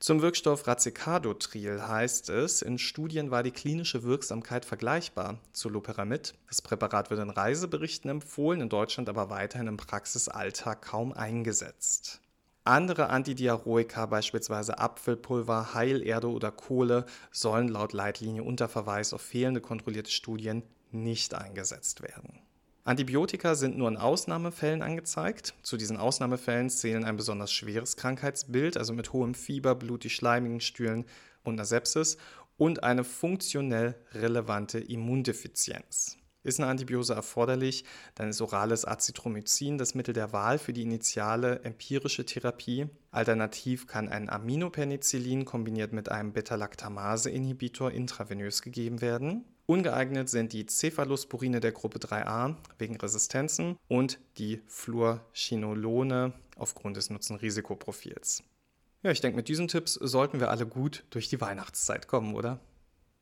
Zum 0.03 0.21
Wirkstoff 0.21 0.67
Racecadotril 0.67 1.87
heißt 1.87 2.29
es, 2.31 2.61
in 2.61 2.79
Studien 2.79 3.31
war 3.31 3.45
die 3.45 3.53
klinische 3.53 4.03
Wirksamkeit 4.03 4.65
vergleichbar 4.65 5.39
zu 5.53 5.69
Loperamid. 5.69 6.35
Das 6.49 6.61
Präparat 6.61 7.11
wird 7.11 7.21
in 7.21 7.31
Reiseberichten 7.31 8.11
empfohlen, 8.11 8.63
in 8.63 8.69
Deutschland 8.69 9.09
aber 9.09 9.31
weiterhin 9.31 9.69
im 9.69 9.77
Praxisalltag 9.77 10.83
kaum 10.83 11.13
eingesetzt. 11.13 12.21
Andere 12.65 13.11
Antidiaroika, 13.11 14.07
beispielsweise 14.07 14.81
Apfelpulver, 14.81 15.73
Heilerde 15.73 16.31
oder 16.31 16.51
Kohle, 16.51 17.07
sollen 17.31 17.69
laut 17.69 17.93
Leitlinie 17.93 18.43
unter 18.43 18.69
Verweis 18.69 19.13
auf 19.13 19.23
fehlende 19.23 19.61
kontrollierte 19.61 20.11
Studien 20.11 20.65
nicht 20.91 21.33
eingesetzt 21.33 22.03
werden. 22.03 22.41
Antibiotika 22.85 23.55
sind 23.55 23.79
nur 23.79 23.89
in 23.89 23.97
Ausnahmefällen 23.97 24.83
angezeigt. 24.83 25.55
Zu 25.63 25.77
diesen 25.77 25.99
Ausnahmefällen 25.99 26.69
zählen 26.69 27.05
ein 27.05 27.17
besonders 27.17 27.53
schweres 27.53 27.97
Krankheitsbild, 27.97 28.77
also 28.77 28.93
mit 28.93 29.13
hohem 29.13 29.35
Fieber, 29.35 29.77
blutig-schleimigen 29.77 30.61
Stühlen 30.61 31.05
und 31.45 31.55
einer 31.55 31.65
Sepsis 31.65 32.17
und 32.57 32.83
eine 32.83 33.05
funktionell 33.05 33.95
relevante 34.13 34.81
Immundefizienz. 34.81 36.19
Ist 36.45 36.59
eine 36.59 36.69
Antibiose 36.69 37.15
erforderlich, 37.15 37.85
dann 38.17 38.29
ist 38.29 38.41
orales 38.41 38.85
Azithromycin 38.85 39.79
das 39.79 39.95
Mittel 39.95 40.13
der 40.13 40.33
Wahl 40.33 40.59
für 40.59 40.73
die 40.73 40.83
initiale 40.83 41.61
empirische 41.61 42.27
Therapie. 42.27 42.87
Alternativ 43.13 43.87
kann 43.87 44.09
ein 44.09 44.29
Aminopenicillin 44.29 45.45
kombiniert 45.45 45.93
mit 45.93 46.11
einem 46.11 46.33
Beta-Lactamase-Inhibitor 46.33 47.93
intravenös 47.93 48.63
gegeben 48.63 49.01
werden. 49.01 49.45
Ungeeignet 49.67 50.29
sind 50.29 50.53
die 50.53 50.67
Cephalosporine 50.67 51.61
der 51.61 51.71
Gruppe 51.71 52.01
3a 52.01 52.57
wegen 52.79 52.97
Resistenzen 52.97 53.79
und 53.87 54.19
die 54.37 54.61
Fluorchinolone 54.67 56.33
aufgrund 56.57 56.97
des 56.97 57.11
Nutzen-Risikoprofils. 57.11 58.43
Ja, 59.05 59.11
ich 59.11 59.21
denke, 59.21 59.37
mit 59.37 59.49
diesen 59.49 59.69
Tipps 59.69 59.95
sollten 59.95 60.41
wir 60.41 60.51
alle 60.51 60.67
gut 60.67 61.05
durch 61.11 61.29
die 61.29 61.41
Weihnachtszeit 61.41 62.09
kommen, 62.09 62.35
oder? 62.35 62.61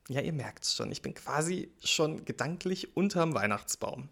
Ja, 0.09 0.21
ihr 0.21 0.33
merkt 0.33 0.63
es 0.63 0.75
schon, 0.75 0.91
ich 0.91 1.01
bin 1.01 1.13
quasi 1.13 1.71
schon 1.83 2.25
gedanklich 2.25 2.95
unterm 2.97 3.33
Weihnachtsbaum. 3.33 4.09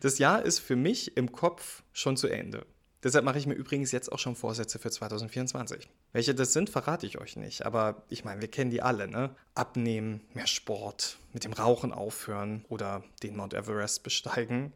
Das 0.00 0.18
Jahr 0.18 0.42
ist 0.42 0.58
für 0.58 0.76
mich 0.76 1.16
im 1.16 1.32
Kopf 1.32 1.82
schon 1.92 2.16
zu 2.16 2.28
Ende. 2.28 2.66
Deshalb 3.04 3.24
mache 3.24 3.38
ich 3.38 3.46
mir 3.46 3.54
übrigens 3.54 3.92
jetzt 3.92 4.10
auch 4.10 4.18
schon 4.18 4.34
Vorsätze 4.34 4.80
für 4.80 4.90
2024. 4.90 5.88
Welche 6.12 6.34
das 6.34 6.52
sind, 6.52 6.68
verrate 6.68 7.06
ich 7.06 7.18
euch 7.18 7.36
nicht. 7.36 7.64
Aber 7.64 8.02
ich 8.08 8.24
meine, 8.24 8.40
wir 8.40 8.48
kennen 8.48 8.72
die 8.72 8.82
alle, 8.82 9.06
ne? 9.06 9.36
Abnehmen, 9.54 10.20
mehr 10.34 10.48
Sport, 10.48 11.18
mit 11.32 11.44
dem 11.44 11.52
Rauchen 11.52 11.92
aufhören 11.92 12.64
oder 12.68 13.04
den 13.22 13.36
Mount 13.36 13.54
Everest 13.54 14.02
besteigen. 14.02 14.72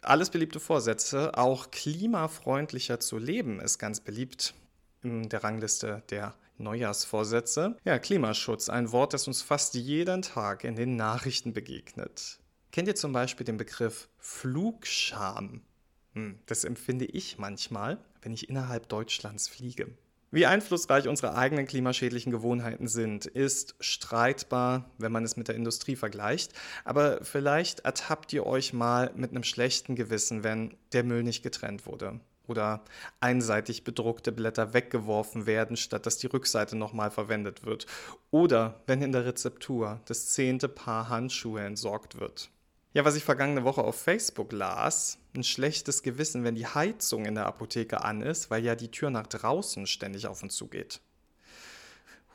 Alles 0.00 0.30
beliebte 0.30 0.60
Vorsätze. 0.60 1.36
Auch 1.36 1.72
klimafreundlicher 1.72 3.00
zu 3.00 3.18
leben 3.18 3.58
ist 3.60 3.78
ganz 3.78 3.98
beliebt 4.00 4.54
in 5.02 5.28
der 5.28 5.42
Rangliste 5.42 6.04
der 6.10 6.34
Neujahrsvorsätze. 6.58 7.76
Ja, 7.84 7.98
Klimaschutz, 7.98 8.68
ein 8.68 8.92
Wort, 8.92 9.12
das 9.12 9.26
uns 9.26 9.42
fast 9.42 9.74
jeden 9.74 10.22
Tag 10.22 10.64
in 10.64 10.76
den 10.76 10.96
Nachrichten 10.96 11.52
begegnet. 11.52 12.38
Kennt 12.72 12.88
ihr 12.88 12.94
zum 12.94 13.12
Beispiel 13.12 13.44
den 13.44 13.56
Begriff 13.56 14.08
Flugscham? 14.18 15.62
Hm, 16.14 16.38
das 16.46 16.64
empfinde 16.64 17.04
ich 17.04 17.38
manchmal, 17.38 17.98
wenn 18.22 18.32
ich 18.32 18.48
innerhalb 18.48 18.88
Deutschlands 18.88 19.48
fliege. 19.48 19.88
Wie 20.30 20.46
einflussreich 20.46 21.06
unsere 21.06 21.36
eigenen 21.36 21.66
klimaschädlichen 21.66 22.32
Gewohnheiten 22.32 22.88
sind, 22.88 23.26
ist 23.26 23.76
streitbar, 23.78 24.90
wenn 24.98 25.12
man 25.12 25.24
es 25.24 25.36
mit 25.36 25.46
der 25.46 25.54
Industrie 25.54 25.94
vergleicht. 25.94 26.52
Aber 26.84 27.22
vielleicht 27.22 27.80
ertappt 27.80 28.32
ihr 28.32 28.44
euch 28.44 28.72
mal 28.72 29.12
mit 29.14 29.30
einem 29.30 29.44
schlechten 29.44 29.94
Gewissen, 29.94 30.42
wenn 30.42 30.76
der 30.92 31.04
Müll 31.04 31.22
nicht 31.22 31.44
getrennt 31.44 31.86
wurde 31.86 32.20
oder 32.46 32.82
einseitig 33.20 33.84
bedruckte 33.84 34.32
Blätter 34.32 34.74
weggeworfen 34.74 35.46
werden, 35.46 35.76
statt 35.76 36.06
dass 36.06 36.18
die 36.18 36.26
Rückseite 36.26 36.76
nochmal 36.76 37.10
verwendet 37.10 37.64
wird. 37.64 37.86
Oder 38.30 38.80
wenn 38.86 39.02
in 39.02 39.12
der 39.12 39.24
Rezeptur 39.24 40.00
das 40.06 40.28
zehnte 40.28 40.68
Paar 40.68 41.08
Handschuhe 41.08 41.62
entsorgt 41.62 42.20
wird. 42.20 42.50
Ja, 42.92 43.04
was 43.04 43.16
ich 43.16 43.24
vergangene 43.24 43.64
Woche 43.64 43.82
auf 43.82 44.00
Facebook 44.00 44.52
las, 44.52 45.18
ein 45.34 45.42
schlechtes 45.42 46.02
Gewissen, 46.04 46.44
wenn 46.44 46.54
die 46.54 46.66
Heizung 46.66 47.24
in 47.24 47.34
der 47.34 47.46
Apotheke 47.46 48.04
an 48.04 48.22
ist, 48.22 48.50
weil 48.50 48.64
ja 48.64 48.76
die 48.76 48.90
Tür 48.90 49.10
nach 49.10 49.26
draußen 49.26 49.88
ständig 49.88 50.28
auf 50.28 50.44
und 50.44 50.50
zu 50.50 50.68
geht. 50.68 51.00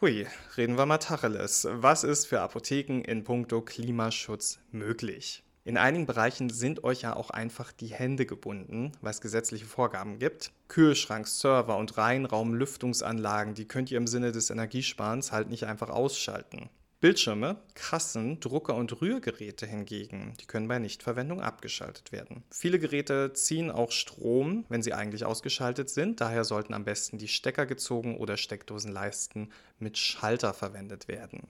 Hui, 0.01 0.28
reden 0.58 0.78
wir 0.78 0.86
mal 0.86 0.98
Tacheles. 0.98 1.68
Was 1.70 2.04
ist 2.04 2.25
für 2.25 2.42
Apotheken 2.42 3.01
in 3.01 3.24
puncto 3.24 3.62
Klimaschutz 3.62 4.60
möglich? 4.72 5.44
In 5.66 5.78
einigen 5.78 6.06
Bereichen 6.06 6.50
sind 6.50 6.84
euch 6.84 7.01
ja 7.01 7.16
auch 7.16 7.30
einfach 7.30 7.72
die 7.72 7.88
Hände 7.88 8.25
gebunden, 8.25 8.94
weil 9.01 9.12
es 9.12 9.22
gesetzliche 9.22 9.66
Vorgaben 9.66 10.18
gibt. 10.18 10.51
Kühlschrank, 10.68 11.28
Server 11.28 11.78
und 11.78 11.98
Reihenraumlüftungsanlagen, 11.98 13.54
die 13.54 13.68
könnt 13.68 13.92
ihr 13.92 13.98
im 13.98 14.08
Sinne 14.08 14.32
des 14.32 14.50
Energiesparens 14.50 15.32
halt 15.32 15.50
nicht 15.50 15.66
einfach 15.66 15.89
ausschalten. 15.89 16.70
Bildschirme, 17.01 17.62
Kassen, 17.75 18.42
Drucker 18.42 18.75
und 18.75 19.01
Rührgeräte 19.01 19.66
hingegen, 19.66 20.34
die 20.42 20.46
können 20.46 20.68
bei 20.68 20.80
Nichtverwendung 20.80 21.39
abgeschaltet 21.39 22.12
werden. 22.12 22.44
Viele 22.51 22.78
Geräte 22.78 23.32
ziehen 23.32 23.72
auch 23.72 23.92
Strom, 23.92 24.66
wenn 24.68 24.84
sie 24.84 24.94
eigentlich 24.94 25.24
ausgeschaltet 25.24 25.89
sind, 25.89 26.20
daher 26.20 26.44
sollten 26.44 26.74
am 26.74 26.84
besten 26.84 27.18
die 27.18 27.30
Stecker 27.30 27.66
gezogen 27.66 28.18
oder 28.18 28.36
Steckdosenleisten 28.36 29.54
mit 29.78 29.98
Schalter 29.98 30.54
verwendet 30.54 31.08
werden. 31.08 31.48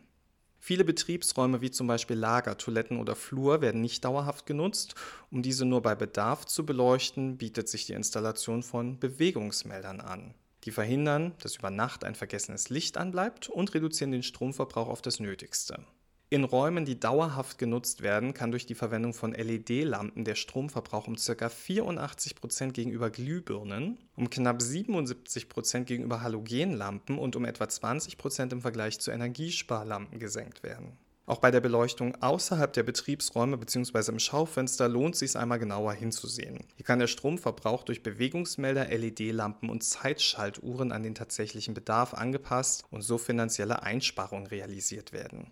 Viele 0.59 0.83
Betriebsräume 0.83 1.61
wie 1.61 1.71
zum 1.71 1.87
Beispiel 1.87 2.17
Lager, 2.17 2.57
Toiletten 2.57 2.99
oder 2.99 3.15
Flur 3.15 3.61
werden 3.61 3.81
nicht 3.81 4.03
dauerhaft 4.03 4.45
genutzt. 4.45 4.95
Um 5.31 5.41
diese 5.41 5.65
nur 5.65 5.81
bei 5.81 5.95
Bedarf 5.95 6.45
zu 6.45 6.65
beleuchten, 6.65 7.37
bietet 7.37 7.69
sich 7.69 7.85
die 7.85 7.93
Installation 7.93 8.61
von 8.61 8.99
Bewegungsmeldern 8.99 10.01
an. 10.01 10.33
Die 10.65 10.71
verhindern, 10.71 11.33
dass 11.41 11.55
über 11.55 11.69
Nacht 11.69 12.03
ein 12.03 12.15
vergessenes 12.15 12.69
Licht 12.69 12.97
anbleibt 12.97 13.47
und 13.47 13.73
reduzieren 13.73 14.11
den 14.11 14.23
Stromverbrauch 14.23 14.89
auf 14.89 15.01
das 15.01 15.19
Nötigste. 15.21 15.85
In 16.31 16.43
Räumen, 16.43 16.85
die 16.85 16.99
dauerhaft 16.99 17.57
genutzt 17.57 18.03
werden, 18.03 18.35
kann 18.35 18.51
durch 18.51 18.67
die 18.67 18.75
Verwendung 18.75 19.15
von 19.15 19.33
LED-Lampen 19.33 20.25
der 20.25 20.35
Stromverbrauch 20.35 21.07
um 21.07 21.15
ca. 21.15 21.47
84% 21.47 22.71
gegenüber 22.71 23.09
Glühbirnen, 23.09 23.97
um 24.15 24.29
knapp 24.29 24.59
77% 24.59 25.85
gegenüber 25.85 26.21
Halogenlampen 26.21 27.17
und 27.17 27.35
um 27.35 27.45
etwa 27.45 27.63
20% 27.63 28.51
im 28.51 28.61
Vergleich 28.61 28.99
zu 28.99 29.09
Energiesparlampen 29.09 30.19
gesenkt 30.19 30.61
werden. 30.61 30.99
Auch 31.25 31.39
bei 31.39 31.49
der 31.49 31.61
Beleuchtung 31.61 32.15
außerhalb 32.21 32.73
der 32.73 32.83
Betriebsräume 32.83 33.57
bzw. 33.57 34.11
im 34.11 34.19
Schaufenster 34.19 34.87
lohnt 34.87 35.15
es 35.15 35.19
sich 35.21 35.35
einmal 35.35 35.57
genauer 35.57 35.93
hinzusehen. 35.93 36.59
Hier 36.75 36.85
kann 36.85 36.99
der 36.99 37.07
Stromverbrauch 37.07 37.83
durch 37.83 38.03
Bewegungsmelder, 38.03 38.85
LED-Lampen 38.95 39.67
und 39.71 39.83
Zeitschaltuhren 39.83 40.91
an 40.91 41.01
den 41.01 41.15
tatsächlichen 41.15 41.73
Bedarf 41.73 42.13
angepasst 42.13 42.83
und 42.91 43.01
so 43.01 43.17
finanzielle 43.17 43.81
Einsparungen 43.81 44.45
realisiert 44.45 45.11
werden. 45.11 45.49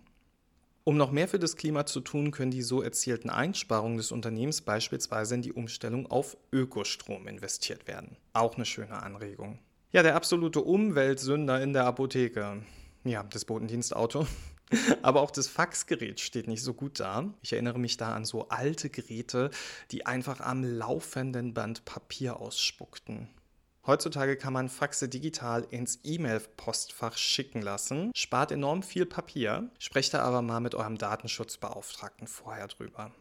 Um 0.88 0.96
noch 0.96 1.10
mehr 1.10 1.28
für 1.28 1.38
das 1.38 1.56
Klima 1.56 1.84
zu 1.84 2.00
tun, 2.00 2.30
können 2.30 2.50
die 2.50 2.62
so 2.62 2.80
erzielten 2.80 3.28
Einsparungen 3.28 3.98
des 3.98 4.10
Unternehmens 4.10 4.62
beispielsweise 4.62 5.34
in 5.34 5.42
die 5.42 5.52
Umstellung 5.52 6.10
auf 6.10 6.38
Ökostrom 6.50 7.28
investiert 7.28 7.86
werden. 7.86 8.16
Auch 8.32 8.56
eine 8.56 8.64
schöne 8.64 9.02
Anregung. 9.02 9.58
Ja, 9.92 10.02
der 10.02 10.16
absolute 10.16 10.62
Umweltsünder 10.62 11.60
in 11.62 11.74
der 11.74 11.84
Apotheke. 11.84 12.62
Ja, 13.04 13.22
das 13.24 13.44
Botendienstauto. 13.44 14.26
Aber 15.02 15.20
auch 15.20 15.30
das 15.30 15.46
Faxgerät 15.46 16.20
steht 16.20 16.48
nicht 16.48 16.62
so 16.62 16.72
gut 16.72 17.00
da. 17.00 17.34
Ich 17.42 17.52
erinnere 17.52 17.78
mich 17.78 17.98
da 17.98 18.14
an 18.14 18.24
so 18.24 18.48
alte 18.48 18.88
Geräte, 18.88 19.50
die 19.90 20.06
einfach 20.06 20.40
am 20.40 20.64
laufenden 20.64 21.52
Band 21.52 21.84
Papier 21.84 22.40
ausspuckten. 22.40 23.28
Heutzutage 23.88 24.36
kann 24.36 24.52
man 24.52 24.68
Faxe 24.68 25.08
digital 25.08 25.66
ins 25.70 26.00
E-Mail-Postfach 26.04 27.16
schicken 27.16 27.62
lassen, 27.62 28.12
spart 28.14 28.52
enorm 28.52 28.82
viel 28.82 29.06
Papier, 29.06 29.70
sprecht 29.78 30.12
da 30.12 30.20
aber 30.20 30.42
mal 30.42 30.60
mit 30.60 30.74
eurem 30.74 30.98
Datenschutzbeauftragten 30.98 32.26
vorher 32.26 32.68
drüber. 32.68 33.12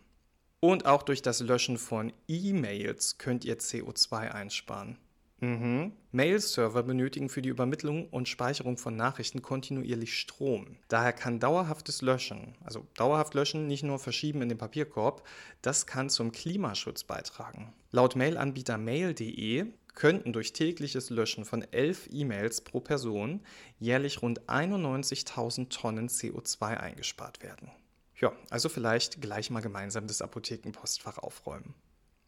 Und 0.60 0.86
auch 0.86 1.04
durch 1.04 1.22
das 1.22 1.40
Löschen 1.40 1.78
von 1.78 2.12
E-Mails 2.28 3.18
könnt 3.18 3.46
ihr 3.46 3.60
CO2 3.60 4.30
einsparen. 4.30 4.98
Mhm. 5.40 5.92
Mail-Server 6.12 6.82
benötigen 6.82 7.30
für 7.30 7.44
die 7.44 7.50
Übermittlung 7.50 8.10
und 8.10 8.28
Speicherung 8.28 8.78
von 8.78 8.96
Nachrichten 8.96 9.42
kontinuierlich 9.42 10.18
Strom. 10.20 10.78
Daher 10.88 11.14
kann 11.14 11.40
dauerhaftes 11.40 12.02
Löschen, 12.02 12.56
also 12.64 12.88
dauerhaft 12.96 13.36
löschen, 13.36 13.68
nicht 13.68 13.84
nur 13.84 14.00
verschieben 14.00 14.42
in 14.42 14.50
den 14.50 14.58
Papierkorb, 14.58 15.28
das 15.62 15.86
kann 15.86 16.10
zum 16.10 16.32
Klimaschutz 16.32 17.04
beitragen. 17.04 17.74
Laut 17.92 18.16
Mailanbieter 18.16 18.80
mail.de 18.80 19.68
könnten 19.94 20.34
durch 20.34 20.54
tägliches 20.54 21.10
Löschen 21.10 21.46
von 21.46 21.62
11 21.62 22.10
E-Mails 22.12 22.62
pro 22.62 22.80
Person 22.80 23.42
jährlich 23.80 24.22
rund 24.22 24.42
91.000 24.48 25.70
Tonnen 25.70 26.08
CO2 26.08 26.78
eingespart 26.78 27.44
werden. 27.44 27.72
Ja, 28.20 28.32
also 28.50 28.70
vielleicht 28.70 29.22
gleich 29.22 29.50
mal 29.52 29.62
gemeinsam 29.62 30.08
das 30.08 30.22
Apothekenpostfach 30.22 31.20
aufräumen. 31.20 31.76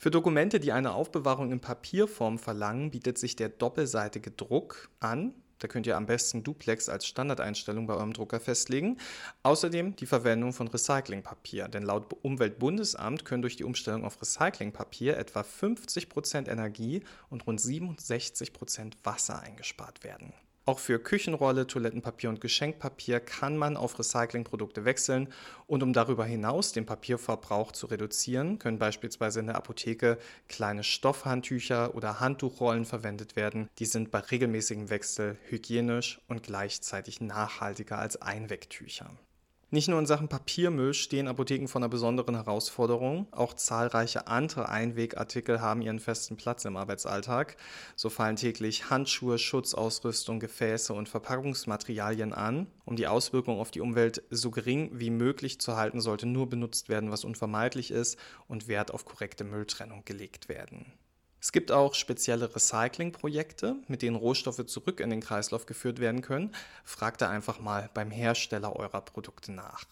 Für 0.02 0.12
Dokumente, 0.12 0.62
die 0.62 0.72
eine 0.72 0.94
Aufbewahrung 0.94 1.52
in 1.52 1.60
Papierform 1.60 2.40
verlangen, 2.40 2.90
bietet 2.90 3.18
sich 3.18 3.36
der 3.36 3.50
doppelseitige 3.50 4.32
Druck 4.32 4.90
an. 5.02 5.34
Da 5.60 5.68
könnt 5.68 5.88
ihr 5.88 5.98
am 5.98 6.06
besten 6.06 6.42
Duplex 6.42 6.88
als 6.88 7.06
Standardeinstellung 7.06 7.86
bei 7.86 7.96
eurem 7.96 8.14
Drucker 8.14 8.40
festlegen. 8.40 8.98
Außerdem 9.44 9.98
die 9.98 10.06
Verwendung 10.06 10.54
von 10.54 10.70
Recyclingpapier, 10.70 11.68
denn 11.68 11.84
laut 11.84 12.16
Umweltbundesamt 12.22 13.26
können 13.26 13.42
durch 13.42 13.58
die 13.58 13.66
Umstellung 13.66 14.06
auf 14.06 14.22
Recyclingpapier 14.22 15.18
etwa 15.18 15.42
50% 15.42 16.50
Energie 16.50 17.04
und 17.30 17.46
rund 17.46 17.60
67% 17.60 18.94
Wasser 19.04 19.42
eingespart 19.42 20.06
werden. 20.06 20.32
Auch 20.70 20.78
für 20.78 21.00
Küchenrolle, 21.00 21.66
Toilettenpapier 21.66 22.30
und 22.30 22.42
Geschenkpapier 22.42 23.20
kann 23.20 23.58
man 23.58 23.76
auf 23.76 23.98
Recyclingprodukte 23.98 24.86
wechseln 24.86 25.34
und 25.66 25.82
um 25.82 25.94
darüber 25.94 26.26
hinaus 26.26 26.74
den 26.74 26.86
Papierverbrauch 26.86 27.72
zu 27.72 27.88
reduzieren, 27.88 28.60
können 28.60 28.78
beispielsweise 28.78 29.40
in 29.40 29.48
der 29.48 29.56
Apotheke 29.56 30.20
kleine 30.48 30.84
Stoffhandtücher 30.84 31.96
oder 31.96 32.20
Handtuchrollen 32.20 32.86
verwendet 32.86 33.36
werden. 33.36 33.68
Die 33.80 33.88
sind 33.88 34.12
bei 34.12 34.20
regelmäßigem 34.20 34.92
Wechsel 34.92 35.40
hygienisch 35.48 36.22
und 36.28 36.44
gleichzeitig 36.44 37.20
nachhaltiger 37.20 37.98
als 37.98 38.22
Einwegtücher. 38.22 39.10
Nicht 39.72 39.88
nur 39.88 40.00
in 40.00 40.08
Sachen 40.08 40.30
Papiermüll 40.30 40.96
stehen 40.96 41.28
Apotheken 41.28 41.68
vor 41.68 41.80
einer 41.80 41.90
besonderen 41.90 42.34
Herausforderung. 42.34 43.28
Auch 43.30 43.54
zahlreiche 43.54 44.26
andere 44.26 44.68
Einwegartikel 44.68 45.62
haben 45.62 45.84
ihren 45.84 46.00
festen 46.00 46.38
Platz 46.38 46.66
im 46.66 46.76
Arbeitsalltag. 46.76 47.56
So 47.96 48.10
fallen 48.10 48.36
täglich 48.36 48.90
Handschuhe, 48.90 49.38
Schutzausrüstung, 49.38 50.40
Gefäße 50.40 50.92
und 50.92 51.08
Verpackungsmaterialien 51.08 52.34
an. 52.34 52.66
Um 52.86 52.96
die 52.96 53.06
Auswirkungen 53.06 53.60
auf 53.60 53.70
die 53.70 53.82
Umwelt 53.82 54.24
so 54.32 54.50
gering 54.50 54.90
wie 54.94 55.12
möglich 55.12 55.62
zu 55.62 55.78
halten, 55.78 56.02
sollte 56.02 56.26
nur 56.26 56.50
benutzt 56.50 56.90
werden, 56.90 57.12
was 57.12 57.24
unvermeidlich 57.24 57.92
ist 57.92 58.18
und 58.48 58.68
Wert 58.68 58.92
auf 58.92 59.06
korrekte 59.06 59.44
Mülltrennung 59.44 60.04
gelegt 60.04 60.50
werden. 60.50 60.92
Es 61.42 61.54
gibt 61.54 61.72
auch 61.72 61.96
spezielle 61.96 62.54
Recyclingprojekte, 62.54 63.78
mit 63.88 64.02
denen 64.02 64.18
Rohstoffe 64.18 64.66
zurück 64.66 65.00
in 65.00 65.10
den 65.10 65.22
Kreislauf 65.22 65.66
geführt 65.66 66.00
werden 66.00 66.22
können. 66.22 66.54
Fragt 66.84 67.22
da 67.22 67.30
einfach 67.30 67.60
mal 67.60 67.90
beim 67.94 68.12
Hersteller 68.12 68.76
eurer 68.76 69.02
Produkte 69.02 69.54
nach. 69.54 69.86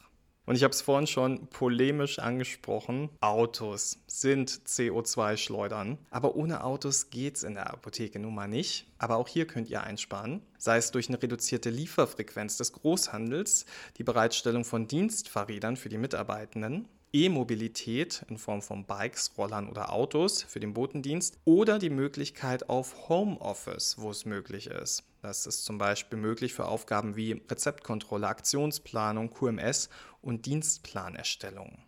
Und 0.46 0.56
ich 0.56 0.64
habe 0.64 0.72
es 0.72 0.82
vorhin 0.82 1.08
schon 1.08 1.48
polemisch 1.48 2.20
angesprochen. 2.20 3.10
Autos 3.20 4.00
sind 4.08 4.50
CO2-Schleudern. 4.50 5.98
Aber 6.10 6.38
ohne 6.38 6.64
Autos 6.64 7.10
geht 7.10 7.36
es 7.36 7.44
in 7.44 7.56
der 7.56 7.70
Apotheke 7.74 8.18
nun 8.18 8.34
mal 8.34 8.48
nicht. 8.48 8.88
Aber 8.98 9.18
auch 9.18 9.28
hier 9.28 9.46
könnt 9.46 9.70
ihr 9.70 9.84
einsparen. 9.84 10.42
Sei 10.58 10.78
es 10.78 10.92
durch 10.92 11.10
eine 11.10 11.22
reduzierte 11.22 11.70
Lieferfrequenz 11.70 12.56
des 12.56 12.72
Großhandels, 12.72 13.66
die 13.98 14.06
Bereitstellung 14.06 14.64
von 14.64 14.88
Dienstfahrrädern 14.88 15.76
für 15.76 15.90
die 15.90 15.98
Mitarbeitenden 15.98 16.88
E-Mobilität 17.14 18.26
in 18.30 18.38
Form 18.38 18.62
von 18.62 18.86
Bikes, 18.86 19.32
Rollern 19.38 19.70
oder 19.70 19.94
Autos 19.94 20.44
für 20.44 20.60
den 20.60 20.74
Botendienst 20.74 21.40
oder 21.46 21.80
die 21.80 21.90
Möglichkeit 21.90 22.70
auf 22.70 23.10
Homeoffice, 23.10 23.98
wo 23.98 24.12
es 24.12 24.26
möglich 24.26 24.68
ist. 24.68 25.04
Das 25.22 25.46
ist 25.46 25.64
zum 25.66 25.78
Beispiel 25.78 26.20
möglich 26.20 26.54
für 26.54 26.66
Aufgaben 26.66 27.16
wie 27.16 27.42
Rezeptkontrolle, 27.50 28.28
Aktionsplanung, 28.28 29.30
QMS 29.30 29.90
und 30.22 30.46
Dienstplanerstellung. 30.46 31.80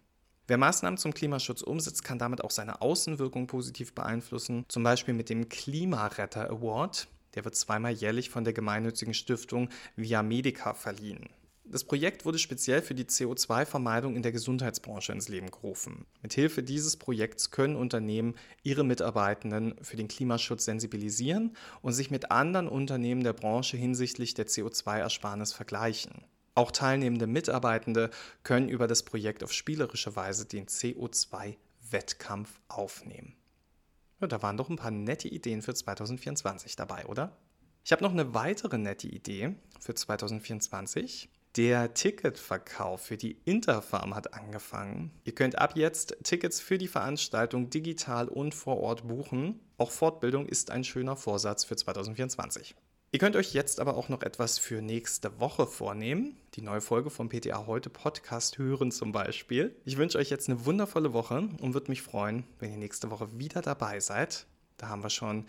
Wer 0.48 0.58
Maßnahmen 0.58 0.98
zum 0.98 1.14
Klimaschutz 1.14 1.62
umsetzt, 1.62 2.04
kann 2.04 2.18
damit 2.18 2.44
auch 2.44 2.50
seine 2.50 2.82
Außenwirkung 2.82 3.46
positiv 3.46 3.94
beeinflussen, 3.94 4.66
zum 4.68 4.84
Beispiel 4.84 5.14
mit 5.14 5.30
dem 5.30 5.48
Klimaretter 5.48 6.50
Award. 6.50 7.08
Der 7.36 7.46
wird 7.46 7.56
zweimal 7.56 7.92
jährlich 7.92 8.32
von 8.32 8.44
der 8.44 8.54
gemeinnützigen 8.54 9.14
Stiftung 9.14 9.70
Via 9.96 10.24
Medica 10.24 10.74
verliehen. 10.74 11.30
Das 11.72 11.84
Projekt 11.84 12.26
wurde 12.26 12.40
speziell 12.40 12.82
für 12.82 12.96
die 12.96 13.06
CO2-Vermeidung 13.06 14.16
in 14.16 14.24
der 14.24 14.32
Gesundheitsbranche 14.32 15.12
ins 15.12 15.28
Leben 15.28 15.52
gerufen. 15.52 16.08
Mithilfe 16.24 16.64
dieses 16.64 16.98
Projekts 16.98 17.52
können 17.52 17.76
Unternehmen 17.76 18.34
ihre 18.64 18.84
Mitarbeitenden 18.84 19.76
für 19.84 19.96
den 19.96 20.08
Klimaschutz 20.08 20.66
sensibilisieren 20.66 21.56
und 21.84 21.94
sich 21.94 22.10
mit 22.10 22.32
anderen 22.32 22.68
Unternehmen 22.68 23.24
der 23.24 23.34
Branche 23.34 23.78
hinsichtlich 23.78 24.34
der 24.34 24.48
CO2-Ersparnis 24.48 25.54
vergleichen. 25.54 26.26
Auch 26.56 26.72
teilnehmende 26.72 27.28
Mitarbeitende 27.28 28.10
können 28.42 28.68
über 28.68 28.88
das 28.88 29.04
Projekt 29.04 29.44
auf 29.44 29.54
spielerische 29.54 30.16
Weise 30.16 30.48
den 30.48 30.66
CO2-Wettkampf 30.66 32.50
aufnehmen. 32.68 33.36
Ja, 34.20 34.26
da 34.26 34.42
waren 34.42 34.58
doch 34.58 34.70
ein 34.70 34.76
paar 34.76 34.90
nette 34.90 35.28
Ideen 35.28 35.62
für 35.62 35.76
2024 35.76 36.76
dabei, 36.76 37.06
oder? 37.06 37.38
Ich 37.86 37.92
habe 37.92 38.04
noch 38.04 38.12
eine 38.12 38.34
weitere 38.34 38.80
nette 38.80 39.08
Idee 39.08 39.54
für 39.80 39.94
2024. 39.94 41.30
Der 41.56 41.96
Ticketverkauf 41.96 43.02
für 43.02 43.18
die 43.18 43.40
Interfarm 43.44 44.14
hat 44.14 44.36
angefangen. 44.36 45.12
Ihr 45.24 45.34
könnt 45.34 45.58
ab 45.58 45.72
jetzt 45.76 46.16
Tickets 46.24 46.60
für 46.60 46.78
die 46.78 46.88
Veranstaltung 46.88 47.72
digital 47.72 48.28
und 48.28 48.54
vor 48.54 48.78
Ort 48.78 49.08
buchen. 49.08 49.60
Auch 49.80 49.90
Fortbildung 49.90 50.46
ist 50.46 50.70
ein 50.70 50.84
schöner 50.84 51.16
Vorsatz 51.16 51.64
für 51.64 51.76
2024. 51.76 52.76
Ihr 53.12 53.18
könnt 53.18 53.36
euch 53.36 53.54
jetzt 53.54 53.80
aber 53.80 53.98
auch 53.98 54.10
noch 54.10 54.22
etwas 54.22 54.60
für 54.60 54.84
nächste 54.84 55.40
Woche 55.40 55.66
vornehmen. 55.66 56.38
Die 56.54 56.62
neue 56.62 56.82
Folge 56.82 57.10
vom 57.10 57.30
PTA 57.30 57.66
Heute 57.66 57.90
Podcast 57.90 58.60
hören 58.60 58.92
zum 58.92 59.12
Beispiel. 59.12 59.76
Ich 59.86 59.98
wünsche 59.98 60.20
euch 60.20 60.30
jetzt 60.30 60.50
eine 60.50 60.66
wundervolle 60.66 61.14
Woche 61.14 61.50
und 61.60 61.74
würde 61.74 61.90
mich 61.90 62.04
freuen, 62.04 62.44
wenn 62.60 62.72
ihr 62.72 62.78
nächste 62.78 63.10
Woche 63.10 63.28
wieder 63.40 63.64
dabei 63.64 64.00
seid. 64.00 64.46
Da 64.78 64.90
haben 64.90 65.02
wir 65.02 65.10
schon 65.10 65.48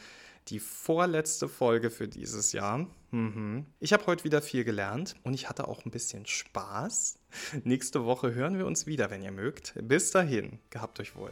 die 0.49 0.59
vorletzte 0.59 1.49
Folge 1.49 1.91
für 1.91 2.09
dieses 2.09 2.53
Jahr. 2.53 2.87
Mhm. 3.11 3.67
Ich 3.79 3.93
habe 3.93 4.07
heute 4.07 4.25
wieder 4.25 4.43
viel 4.43 4.65
gelernt 4.65 5.15
und 5.23 5.35
ich 5.35 5.49
hatte 5.49 5.69
auch 5.69 5.85
ein 5.85 5.91
bisschen 5.91 6.27
Spaß. 6.27 7.19
Nächste 7.65 8.05
Woche 8.05 8.35
hören 8.35 8.59
wir 8.59 8.67
uns 8.67 8.87
wieder, 8.87 9.11
wenn 9.11 9.23
ihr 9.23 9.33
mögt. 9.33 9.75
Bis 9.83 10.11
dahin, 10.11 10.59
gehabt 10.71 11.01
euch 11.01 11.15
wohl. 11.17 11.31